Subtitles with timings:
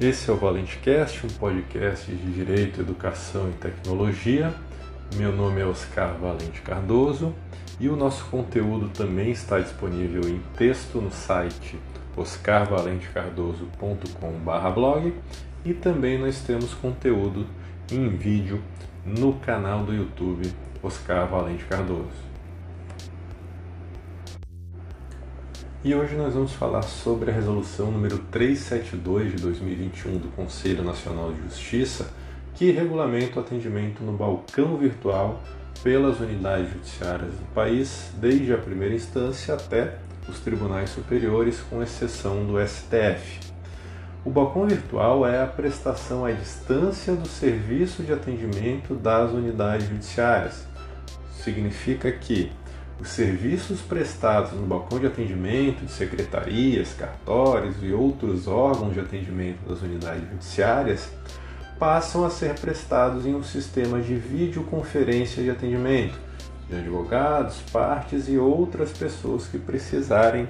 [0.00, 4.54] Esse é o ValenteCast, um podcast de Direito, Educação e Tecnologia.
[5.16, 7.34] Meu nome é Oscar Valente Cardoso
[7.80, 11.76] e o nosso conteúdo também está disponível em texto no site
[12.16, 15.10] oscarvalentecardoso.com.br
[15.64, 17.44] e também nós temos conteúdo
[17.90, 18.62] em vídeo
[19.04, 20.48] no canal do YouTube
[20.80, 22.28] Oscar Valente Cardoso.
[25.88, 31.32] E hoje nós vamos falar sobre a resolução número 372 de 2021 do Conselho Nacional
[31.32, 32.10] de Justiça,
[32.54, 35.42] que regulamenta o atendimento no balcão virtual
[35.82, 39.94] pelas unidades judiciárias do país, desde a primeira instância até
[40.28, 43.40] os tribunais superiores, com exceção do STF.
[44.26, 50.66] O balcão virtual é a prestação à distância do serviço de atendimento das unidades judiciárias.
[51.32, 52.52] Significa que
[53.00, 59.60] os serviços prestados no balcão de atendimento de secretarias, cartórios e outros órgãos de atendimento
[59.68, 61.08] das unidades judiciárias
[61.78, 66.18] passam a ser prestados em um sistema de videoconferência de atendimento
[66.68, 70.48] de advogados, partes e outras pessoas que precisarem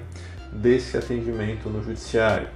[0.51, 2.47] desse atendimento no judiciário.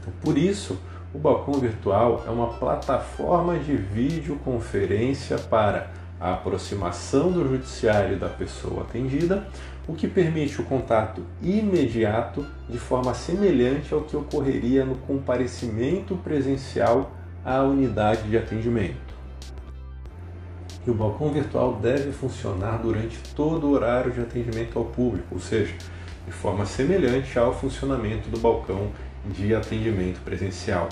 [0.00, 0.78] Então, por isso,
[1.12, 8.82] o balcão virtual é uma plataforma de videoconferência para a aproximação do judiciário da pessoa
[8.82, 9.46] atendida,
[9.86, 17.12] o que permite o contato imediato de forma semelhante ao que ocorreria no comparecimento presencial
[17.44, 19.08] à unidade de atendimento.
[20.86, 25.40] E o balcão virtual deve funcionar durante todo o horário de atendimento ao público, ou
[25.40, 25.74] seja,
[26.26, 28.90] de forma semelhante ao funcionamento do balcão
[29.26, 30.88] de atendimento presencial.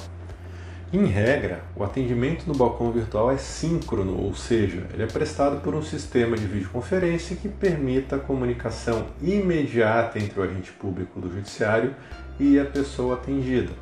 [0.93, 5.75] Em regra, o atendimento no balcão virtual é síncrono, ou seja, ele é prestado por
[5.75, 11.93] um sistema de videoconferência que permita a comunicação imediata entre o agente público do judiciário
[12.39, 13.73] e a pessoa atendida.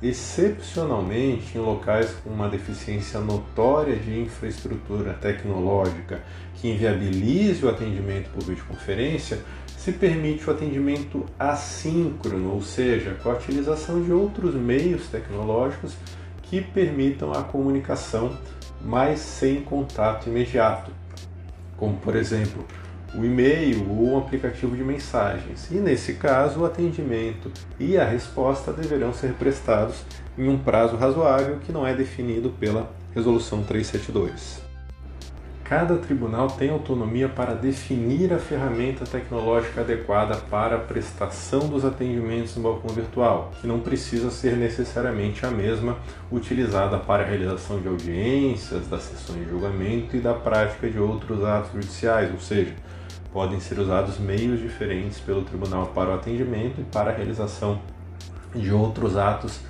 [0.00, 6.20] Excepcionalmente, em locais com uma deficiência notória de infraestrutura tecnológica
[6.54, 9.40] que inviabilize o atendimento por videoconferência,
[9.76, 15.96] se permite o atendimento assíncrono, ou seja, com a utilização de outros meios tecnológicos
[16.50, 18.36] que permitam a comunicação,
[18.84, 20.90] mas sem contato imediato,
[21.76, 22.66] como por exemplo
[23.14, 25.70] o e-mail ou um aplicativo de mensagens.
[25.70, 30.04] E nesse caso, o atendimento e a resposta deverão ser prestados
[30.36, 34.69] em um prazo razoável que não é definido pela Resolução 372.
[35.70, 42.56] Cada tribunal tem autonomia para definir a ferramenta tecnológica adequada para a prestação dos atendimentos
[42.56, 45.96] no balcão virtual, que não precisa ser necessariamente a mesma
[46.28, 51.44] utilizada para a realização de audiências, das sessões de julgamento e da prática de outros
[51.44, 52.74] atos judiciais, ou seja,
[53.32, 57.80] podem ser usados meios diferentes pelo tribunal para o atendimento e para a realização
[58.52, 59.60] de outros atos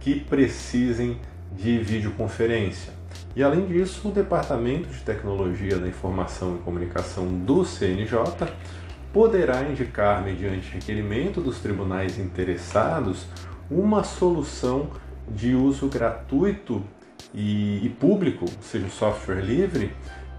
[0.00, 1.16] que precisem
[1.52, 3.03] de videoconferência.
[3.36, 8.48] E além disso, o Departamento de Tecnologia da Informação e Comunicação do CNJ
[9.12, 13.26] poderá indicar, mediante requerimento dos tribunais interessados,
[13.70, 14.88] uma solução
[15.28, 16.82] de uso gratuito
[17.32, 19.92] e, e público, ou seja, software livre,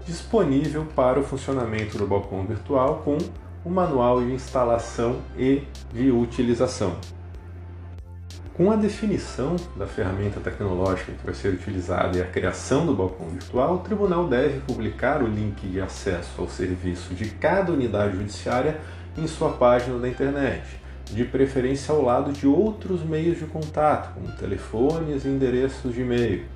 [0.06, 3.18] disponível para o funcionamento do balcão virtual com
[3.64, 6.96] o manual de instalação e de utilização.
[8.56, 13.28] Com a definição da ferramenta tecnológica que vai ser utilizada e a criação do balcão
[13.28, 18.80] virtual, o tribunal deve publicar o link de acesso ao serviço de cada unidade judiciária
[19.14, 20.64] em sua página da internet,
[21.04, 26.46] de preferência ao lado de outros meios de contato, como telefones e endereços de e-mail.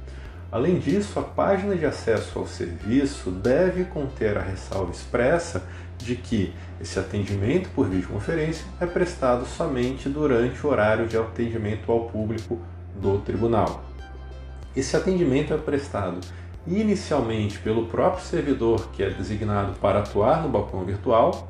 [0.53, 5.63] Além disso, a página de acesso ao serviço deve conter a ressalva expressa
[5.97, 12.09] de que esse atendimento por videoconferência é prestado somente durante o horário de atendimento ao
[12.09, 12.59] público
[13.01, 13.85] do tribunal.
[14.75, 16.19] Esse atendimento é prestado
[16.67, 21.49] inicialmente pelo próprio servidor que é designado para atuar no balcão virtual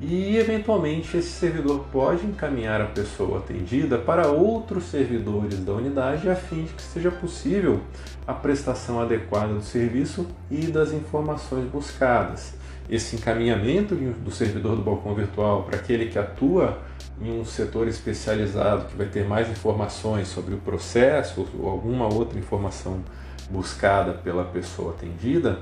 [0.00, 6.34] e eventualmente esse servidor pode encaminhar a pessoa atendida para outros servidores da unidade a
[6.34, 7.80] fim de que seja possível
[8.26, 12.54] a prestação adequada do serviço e das informações buscadas.
[12.88, 16.78] Esse encaminhamento do servidor do balcão virtual para aquele que atua
[17.20, 22.38] em um setor especializado que vai ter mais informações sobre o processo ou alguma outra
[22.38, 23.04] informação
[23.50, 25.58] buscada pela pessoa atendida,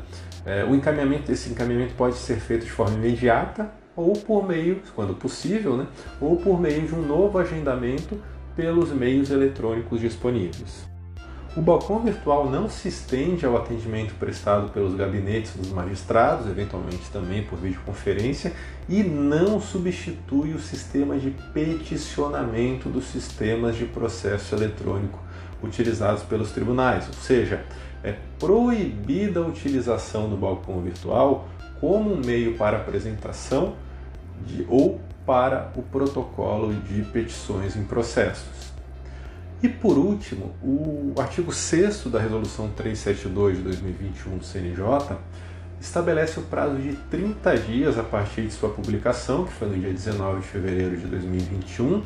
[0.46, 5.12] é, o encaminhamento esse encaminhamento pode ser feito de forma imediata ou por meio, quando
[5.12, 5.86] possível, né,
[6.20, 8.16] ou por meio de um novo agendamento
[8.54, 10.86] pelos meios eletrônicos disponíveis.
[11.56, 17.42] O balcão virtual não se estende ao atendimento prestado pelos gabinetes dos magistrados, eventualmente também
[17.42, 18.52] por videoconferência,
[18.88, 25.18] e não substitui o sistema de peticionamento dos sistemas de processo eletrônico
[25.60, 27.64] utilizados pelos tribunais, ou seja,
[28.04, 31.48] é proibida a utilização do balcão virtual
[31.80, 33.74] como um meio para apresentação
[34.46, 38.68] de, ou para o protocolo de petições em processos.
[39.62, 45.16] E por último, o artigo 6 da Resolução 372 de 2021 do CNJ
[45.80, 49.92] estabelece o prazo de 30 dias a partir de sua publicação, que foi no dia
[49.92, 52.02] 19 de fevereiro de 2021,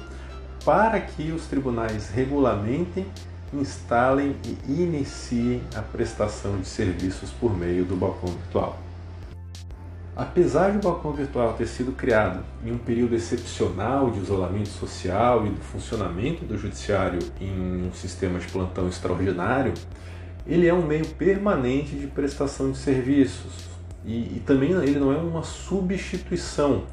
[0.64, 3.06] para que os tribunais regulamentem,
[3.52, 4.35] instalem
[4.67, 8.78] e iniciem a prestação de serviços por meio do balcão virtual.
[10.14, 15.47] Apesar de o balcão virtual ter sido criado em um período excepcional de isolamento social
[15.47, 19.73] e do funcionamento do judiciário em um sistema de plantão extraordinário,
[20.47, 23.70] ele é um meio permanente de prestação de serviços
[24.05, 26.85] e, e também ele não é uma substituição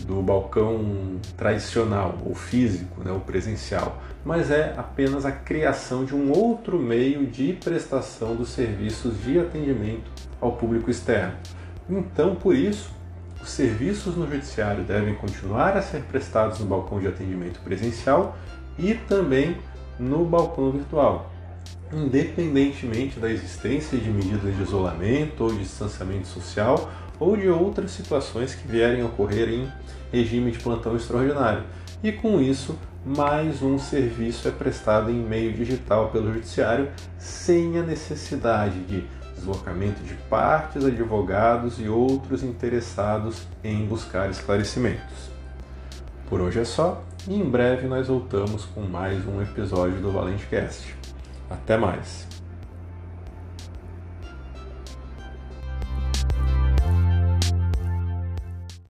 [0.00, 6.32] do balcão tradicional ou físico, né, ou presencial, mas é apenas a criação de um
[6.32, 10.10] outro meio de prestação dos serviços de atendimento
[10.40, 11.34] ao público externo.
[11.88, 12.90] Então, por isso,
[13.40, 18.36] os serviços no judiciário devem continuar a ser prestados no balcão de atendimento presencial
[18.78, 19.56] e também
[19.98, 21.30] no balcão virtual,
[21.92, 28.54] independentemente da existência de medidas de isolamento ou de distanciamento social ou de outras situações
[28.54, 29.72] que vierem a ocorrer em
[30.12, 31.64] regime de plantão extraordinário.
[32.02, 37.82] E com isso, mais um serviço é prestado em meio digital pelo judiciário sem a
[37.82, 39.04] necessidade de
[39.46, 45.30] deslocamento de partes, advogados e outros interessados em buscar esclarecimentos.
[46.28, 50.46] Por hoje é só e em breve nós voltamos com mais um episódio do Valente
[50.46, 50.94] Cast.
[51.48, 52.35] Até mais!